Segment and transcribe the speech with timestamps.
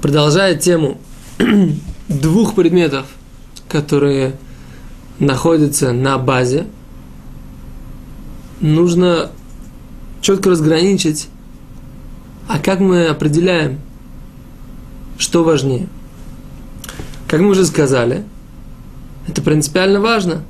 [0.00, 1.00] продолжая тему
[2.08, 3.06] двух предметов,
[3.68, 4.34] которые
[5.18, 6.66] находятся на базе,
[8.60, 9.30] нужно
[10.20, 11.28] четко разграничить,
[12.48, 13.80] а как мы определяем,
[15.18, 15.88] что важнее.
[17.28, 18.24] Как мы уже сказали,
[19.26, 20.42] это принципиально важно.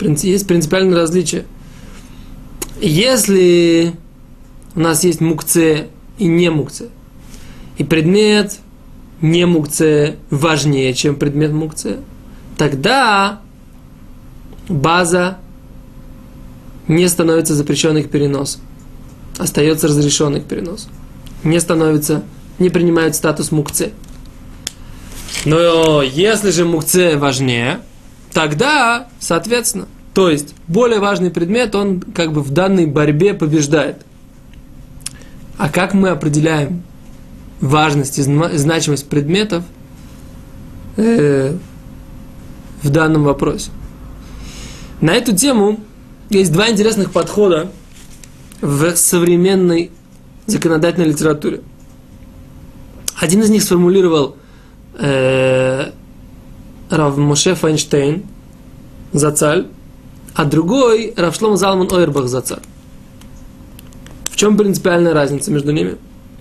[0.00, 1.44] Есть принципиальное различие.
[2.80, 3.94] Если
[4.74, 6.88] у нас есть мукце и не мукце,
[7.78, 8.58] и предмет
[9.20, 11.98] не мукце важнее, чем предмет мукце,
[12.56, 13.40] тогда
[14.68, 15.38] база
[16.88, 18.58] не становится запрещенной к переносу.
[19.38, 20.88] Остается разрешенный к переносу.
[21.44, 22.22] Не становится,
[22.58, 23.92] не принимает статус мукце.
[25.44, 27.80] Но если же мукце важнее,
[28.32, 33.98] тогда, соответственно, то есть более важный предмет, он как бы в данной борьбе побеждает.
[35.58, 36.82] А как мы определяем
[37.60, 39.64] важность и значимость предметов
[40.96, 41.56] э,
[42.82, 43.70] в данном вопросе?
[45.00, 45.80] На эту тему
[46.30, 47.70] есть два интересных подхода
[48.60, 49.90] в современной
[50.46, 51.60] законодательной литературе.
[53.18, 54.36] Один из них сформулировал
[54.98, 55.90] э,
[56.90, 58.24] Рав Моше Файнштейн
[59.12, 59.66] Зацаль,
[60.34, 62.62] а другой Равшлом Залман Ойрбах Зацаль.
[64.24, 65.96] В чем принципиальная разница между ними?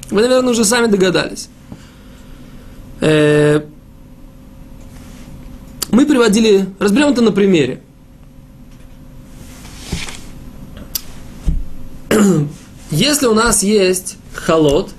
[0.09, 1.49] Вы, наверное, уже сами догадались.
[3.01, 3.61] Э,
[5.91, 7.81] мы приводили, разберем это на примере.
[12.91, 14.91] Если у нас есть холод,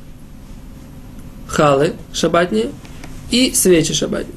[1.46, 2.70] халы шабатни
[3.30, 4.34] и свечи шабатни,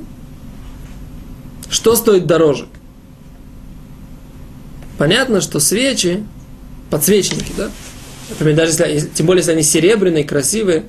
[1.70, 2.68] что стоит дороже?
[4.98, 6.26] Понятно, что свечи,
[6.90, 7.72] подсвечники, да?
[8.30, 10.84] Например, даже если, тем более, если они серебряные, красивые,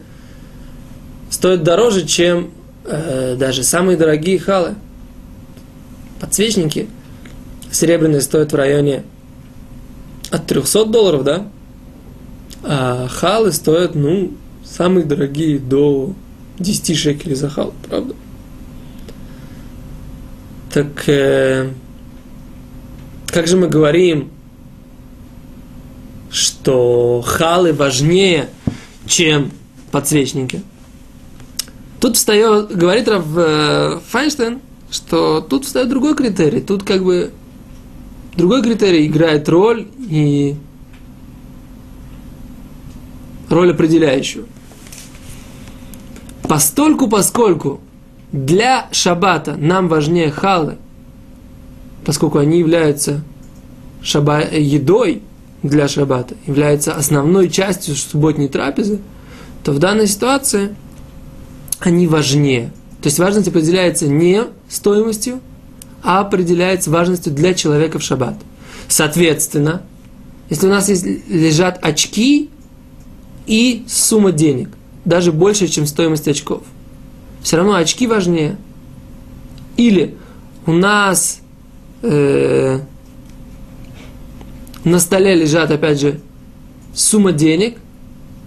[1.31, 2.51] стоят дороже, чем
[2.85, 4.75] э, даже самые дорогие халы.
[6.21, 6.89] Подсвечники
[7.71, 9.05] серебряные стоят в районе
[10.31, 11.49] от 300 долларов, да?
[12.63, 14.33] А халы стоят, ну,
[14.65, 16.15] самые дорогие до
[16.59, 18.15] 10 шекелей за хал, правда?
[20.73, 21.71] Так э,
[23.29, 24.31] как же мы говорим,
[26.61, 28.51] что халы важнее,
[29.07, 29.51] чем
[29.91, 30.63] подсвечники?
[32.01, 34.61] Тут встает, говорит Рав э, Файнштейн,
[34.91, 36.61] что тут встает другой критерий.
[36.61, 37.31] Тут как бы
[38.37, 40.55] другой критерий играет роль и
[43.49, 44.47] роль определяющую.
[46.43, 47.81] Постольку, поскольку
[48.33, 50.77] для шабата нам важнее халы,
[52.05, 53.23] поскольку они являются
[54.03, 55.23] шаба, едой
[55.63, 58.99] для шабата, являются основной частью субботней трапезы,
[59.63, 60.75] то в данной ситуации
[61.81, 62.73] они важнее.
[63.03, 65.41] То есть важность определяется не стоимостью,
[66.03, 68.37] а определяется важностью для человека в шаббат.
[68.89, 69.83] Соответственно,
[70.49, 72.51] если у нас есть, лежат очки,
[73.47, 74.69] и сумма денег,
[75.05, 76.63] даже больше, чем стоимость очков.
[77.43, 78.57] Все равно очки важнее.
[79.77, 80.15] Или
[80.67, 81.41] у нас
[82.03, 82.81] э,
[84.85, 86.21] на столе лежат, опять же,
[86.95, 87.79] сумма денег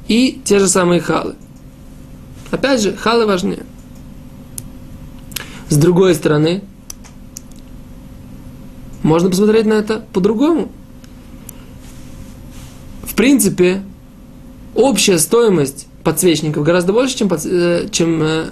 [0.07, 1.35] и те же самые халы.
[2.51, 3.65] Опять же, халы важнее.
[5.69, 6.63] С другой стороны,
[9.01, 10.71] можно посмотреть на это по-другому.
[13.03, 13.83] В принципе,
[14.75, 18.49] общая стоимость подсвечников гораздо больше, чем, э, чем э,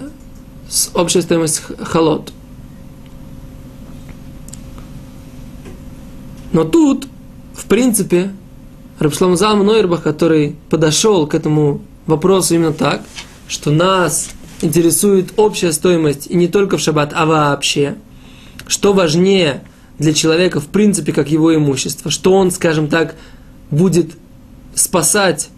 [0.94, 2.32] общая стоимость холод.
[6.52, 7.06] Но тут,
[7.54, 8.30] в принципе,
[8.98, 13.02] Рабшлам Залман Нойербах, который подошел к этому вопросу именно так,
[13.48, 14.30] что нас
[14.60, 17.96] интересует общая стоимость и не только в шаббат, а вообще,
[18.66, 19.64] что важнее
[19.98, 23.16] для человека в принципе как его имущество, что он, скажем так,
[23.70, 24.12] будет
[24.74, 25.48] спасать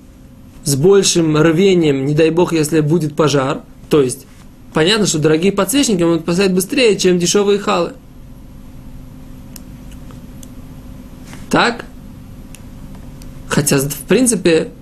[0.65, 3.61] с большим рвением, не дай бог, если будет пожар.
[3.91, 4.27] То есть,
[4.73, 7.93] понятно, что дорогие подсвечники могут поставить быстрее, чем дешевые халы.
[11.55, 11.85] Так?
[13.47, 14.73] Хотя, в принципе,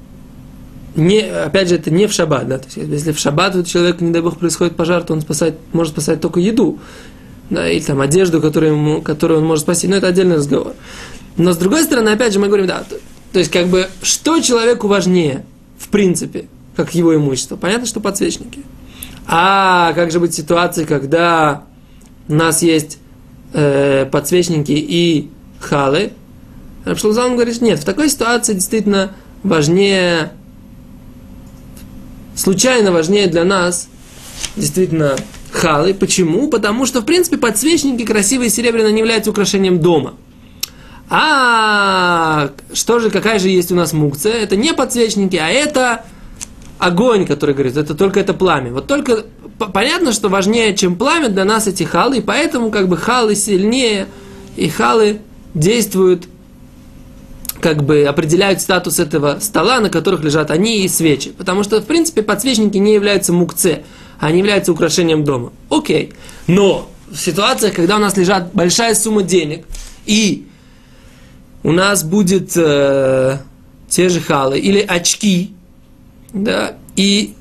[0.96, 4.02] не, опять же, это не в шаббат, да, то есть, если в шаббат у человека,
[4.02, 6.78] не дай бог, происходит пожар, то он спасает, может спасать только еду,
[7.50, 10.72] да, или там одежду, которую, ему, которую он может спасти, но это отдельный разговор.
[11.36, 12.96] Но с другой стороны, опять же, мы говорим, да, то,
[13.34, 15.44] то есть, как бы, что человеку важнее,
[15.78, 17.56] в принципе, как его имущество.
[17.56, 18.60] Понятно, что подсвечники.
[19.26, 21.64] А как же быть в ситуации, когда
[22.28, 22.96] у нас есть
[23.52, 25.28] э, подсвечники и
[25.60, 26.12] халы?
[26.84, 29.12] Рабшлузан говорит, нет, в такой ситуации действительно
[29.42, 30.32] важнее,
[32.34, 33.88] случайно важнее для нас
[34.56, 35.16] действительно
[35.52, 35.94] халы.
[35.94, 36.48] Почему?
[36.48, 40.14] Потому что, в принципе, подсвечники красивые серебряные не являются украшением дома.
[41.08, 44.32] А что же, какая же есть у нас мукция?
[44.32, 46.04] Это не подсвечники, а это
[46.78, 48.72] огонь, который говорит, это только это пламя.
[48.72, 49.26] Вот только
[49.58, 54.06] понятно, что важнее, чем пламя для нас эти халы, и поэтому как бы халы сильнее,
[54.56, 55.20] и халы
[55.54, 56.26] действуют,
[57.62, 61.30] как бы определяют статус этого стола, на которых лежат они и свечи.
[61.30, 63.84] Потому что, в принципе, подсвечники не являются мукце,
[64.18, 65.52] они являются украшением дома.
[65.70, 66.12] Окей.
[66.48, 69.64] Но в ситуациях, когда у нас лежат большая сумма денег,
[70.06, 70.48] и
[71.62, 73.38] у нас будет э,
[73.88, 75.54] те же халы или очки,
[76.32, 77.34] да, и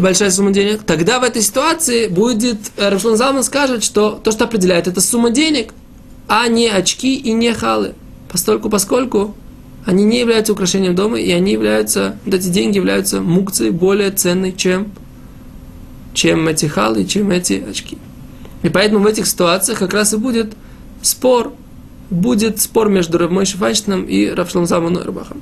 [0.00, 4.44] большая сумма денег, тогда в этой ситуации будет, э, Рафшлан Залман скажет, что то, что
[4.44, 5.72] определяет, это сумма денег,
[6.26, 7.94] а не очки и не халы.
[8.28, 9.36] Постольку, поскольку
[9.88, 14.52] они не являются украшением дома, и они являются, вот эти деньги являются мукцией более ценной,
[14.52, 14.92] чем,
[16.12, 17.96] чем эти халы, чем эти очки.
[18.62, 20.52] И поэтому в этих ситуациях как раз и будет
[21.00, 21.54] спор,
[22.10, 25.40] будет спор между Равмой Шифайштином и Равшлом Залманом Рабахом.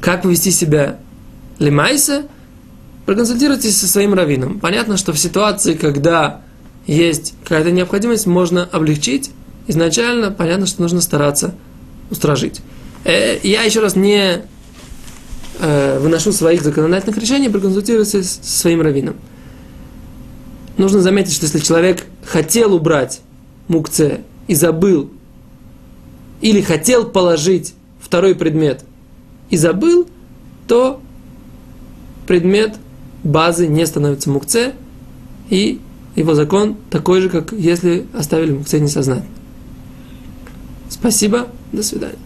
[0.00, 1.00] Как повести себя
[1.58, 2.26] Лимайса,
[3.04, 4.60] проконсультируйтесь со своим раввином.
[4.60, 6.42] Понятно, что в ситуации, когда
[6.86, 9.32] есть какая-то необходимость, можно облегчить.
[9.66, 11.52] Изначально понятно, что нужно стараться
[12.12, 12.60] устражить.
[13.04, 14.42] Э, я еще раз не
[15.58, 19.16] э, выношу своих законодательных решений, проконсультируйтесь со своим раввином.
[20.78, 23.20] Нужно заметить, что если человек хотел убрать
[23.68, 25.10] мукце и забыл,
[26.40, 28.84] или хотел положить второй предмет
[29.50, 30.08] и забыл,
[30.66, 31.00] то
[32.26, 32.76] предмет
[33.22, 34.72] базы не становится мукце,
[35.50, 35.80] и
[36.16, 39.28] его закон такой же, как если оставили мукце несознательно.
[40.88, 42.18] Спасибо, до свидания.